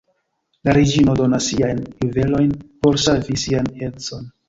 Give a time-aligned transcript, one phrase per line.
[0.69, 4.31] La reĝino donas ŝiajn juvelojn por savi sian edzon.